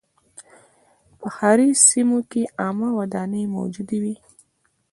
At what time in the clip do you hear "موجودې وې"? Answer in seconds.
3.55-4.15